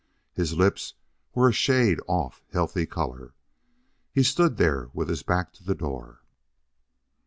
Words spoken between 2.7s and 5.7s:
color. He stood there with his back to